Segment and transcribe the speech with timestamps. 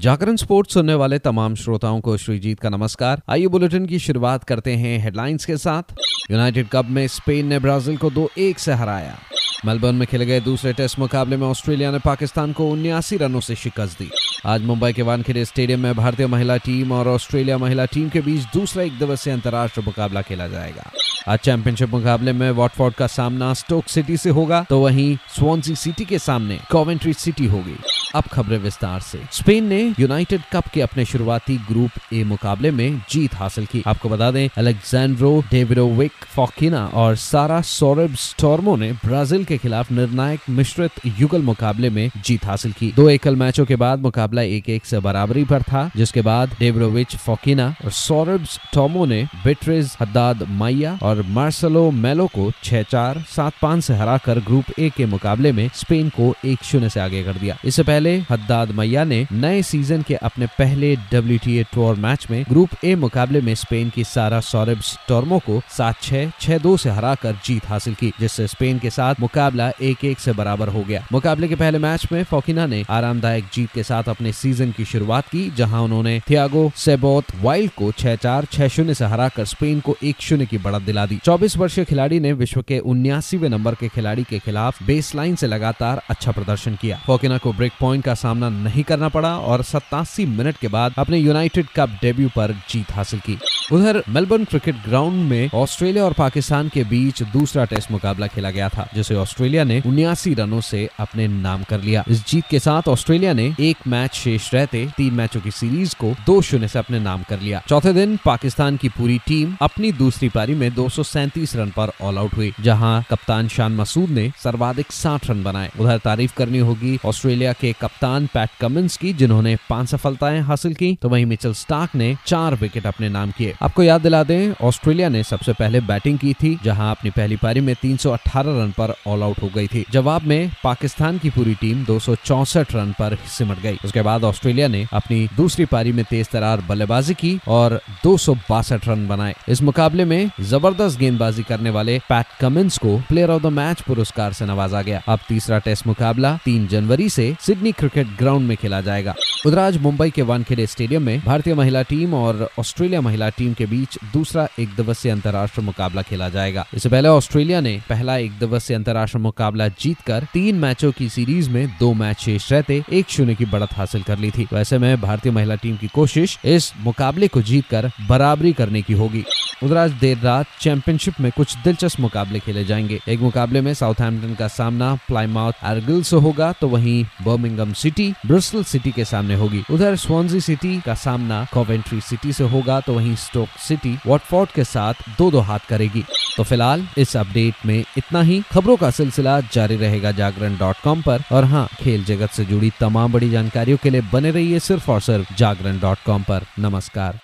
[0.00, 4.74] जागरण sports सुनने वाले तमाम श्रोताओं को श्रीजीत का नमस्कार। आइए बुलेटिन की शुरुआत करते
[4.74, 5.92] हैं हेडलाइंस के साथ।
[6.30, 9.18] यूनाइटेड कप में स्पेन ने ब्राज़ील को दो एक से हराया।
[9.64, 13.56] मेलबर्न में खेले गए दूसरे टेस्ट मुकाबले में ऑस्ट्रेलिया ने पाकिस्तान को उन्यासी रनों से
[13.56, 14.10] शिकस्त दी।
[14.46, 18.44] आज मुंबई के वानखेड़े स्टेडियम में भारतीय महिला टीम और ऑस्ट्रेलिया महिला टीम के बीच
[18.54, 20.90] दूसरा एक दिवसीय अंतर्राष्ट्रीय मुकाबला खेला जाएगा।
[21.28, 26.04] आज चैंपियनशिप मुकाबले में वॉटफोर्ड का सामना स्टोक सिटी से होगा तो वहीं स्वानसी सिटी
[26.04, 27.76] के सामने कॉवेंट्री सिटी होगी।
[28.14, 33.00] अब खबरें विस्तार से। स्पेन ने यूनाइटेड कप के अपने शुरुआती ग्रुप ए मुकाबले में
[33.10, 39.44] जीत हासिल की। आपको बता दें, अलेक्जेंड्रो डेविडोविक फोकिना और सारा सोरेब स्टॉर्मो ने ब्राज़ील
[39.44, 44.00] के खिलाफ निर्णायक मिश्रित युगल मुकाबले में जीत हासिल की। दो एकल मैचों के बाद
[44.00, 49.22] मुकाबला एक एक से बराबरी पर था, जिसके बाद डेविडोविच फोकिना और सोरेब स्टॉर्मो ने
[49.44, 54.90] बिट्रेज, हद्दाद, माइया और मार्सलो मेलो को छह चार, सात पाँच से हराकर ग्रुप ए
[54.96, 58.70] के मुकाबले में स्पेन को एक शून्य से आगे कर दिया। इससे पहले पहले, हद्दाद
[58.70, 63.40] मैया ने नए सीज़न के अपने पहले डब्ल्यू टी टूर मैच में ग्रुप ए मुकाबले
[63.40, 67.94] में स्पेन की सारा सौरभ टॉर्मो को सात छह छह दो से हराकर जीत हासिल
[67.94, 71.78] की, जिससे स्पेन के साथ मुकाबला एक एक से बराबर हो गया। मुकाबले के पहले
[71.78, 76.18] मैच में फोकिना ने आरामदायक जीत के साथ अपने सीज़न की शुरुआत की, जहाँ उन्होंने
[76.30, 80.58] थियागो सेबोत वाइल्ड को छह चार, छह शून्य से हराकर स्पेन को एक शून्य की
[80.60, 84.82] बढ़त दिला दी। चौबीस वर्षीय खिलाड़ी ने विश्व के उन्यासीवे नंबर के खिलाड़ी के खिलाफ
[84.82, 88.82] बेस लाइन से लगातार अच्छा प्रदर्शन किया। फोकिना को ब्रेक पॉइंट पॉइंट का सामना नहीं
[88.84, 93.38] करना पड़ा और सत्तासी मिनट के बाद अपने यूनाइटेड कप डेब्यू पर जीत हासिल की।
[93.72, 98.68] उधर मेलबर्न क्रिकेट ग्राउंड में ऑस्ट्रेलिया और पाकिस्तान के बीच दूसरा टेस्ट मुकाबला खेला गया
[98.68, 102.88] था, जिसे ऑस्ट्रेलिया ने उन्यासी रनों से अपने नाम कर लिया। इस जीत के साथ
[102.88, 106.98] ऑस्ट्रेलिया ने एक मैच शेष रहते तीन मैचों की सीरीज़ को दो शून्य से अपने
[107.00, 111.02] नाम कर लिया। चौथे दिन पाकिस्तान की पूरी टीम अपनी दूसरी पारी में दो सौ
[111.02, 115.70] सैंतीस रन पर ऑल आउट हुई, जहाँ कप्तान शान मसूद ने सर्वाधिक साठ रन बनाए।
[115.80, 120.98] उधर तारीफ़ करनी होगी ऑस्ट्रेलिया के कप्तान पैट कमिंस की, जिन्होंने पाँच सफलताएँ हासिल की
[121.02, 125.08] तो वहीं मिचल स्टार्क ने चार विकेट अपने नाम किए। आपको याद दिला दें, ऑस्ट्रेलिया
[125.08, 129.22] ने सबसे पहले बैटिंग की थी, जहाँ अपनी पहली पारी में 318 रन पर ऑल
[129.22, 131.98] आउट हो गई थी। जवाब में, पाकिस्तान की पूरी टीम दो
[132.30, 137.14] रन पर सिमट गई। उसके बाद ऑस्ट्रेलिया ने अपनी दूसरी पारी में तेज तरार बल्लेबाजी
[137.14, 142.26] की और दो सौ बासठ रन बनाए। इस मुकाबले में ज़बरदस्त गेंदबाजी करने वाले पैट
[142.40, 146.66] कमिंस को प्लेयर ऑफ़ द मैच पुरस्कार से नवाजा गया। अब तीसरा टेस्ट मुकाबला तीन
[146.68, 149.14] जनवरी से सिडनी क्रिकेट ग्राउंड में खेला जाएगा।
[149.46, 153.66] उधर आज मुंबई के वानखेड़े स्टेडियम में भारतीय महिला टीम और ऑस्ट्रेलिया महिला टीम के
[153.66, 158.76] बीच दूसरा एक दिवसीय अंतर्राष्ट्रीय मुकाबला खेला जाएगा। इससे पहले ऑस्ट्रेलिया ने पहला एक दिवसीय
[158.76, 163.44] अंतर्राष्ट्रीय मुकाबला जीतकर तीन मैचों की सीरीज़ में दो मैच शेष रहते एक शून्य की
[163.44, 167.42] बढ़त हासिल कर ली थी। वैसे में भारतीय महिला टीम की कोशिश इस मुकाबले को
[167.42, 169.24] जीतकर बराबरी करने की होगी।
[169.62, 174.34] उधर आज देर रात चैंपियनशिप में कुछ दिलचस्प मुकाबले खेले जाएँगे। एक मुकाबले में साउथहैम्पटन
[174.34, 179.62] का सामना प्लाईमाउथ एरगिल से होगा तो वहीं बर्मिंगम सिटी ब्रिस्टल सिटी के सामने होगी।
[179.70, 184.64] उधर स्वानजी सिटी का सामना कॉवेंट्री सिटी से होगा तो वहीं स्टोक सिटी वॉटफोर्ड के
[184.64, 186.04] साथ दो दो हाथ करेगी।
[186.36, 191.02] तो फ़िलहाल इस अपडेट में इतना ही। खबरों का सिलसिला जारी रहेगा जागरण डॉट कॉम
[191.02, 194.90] पर। और हाँ खेल जगत से जुड़ी तमाम बड़ी जानकारियों के लिए बने रहिए सिर्फ़
[194.90, 197.18] और सिर्फ़ जागरण डॉट कॉम पर। नमस्कार।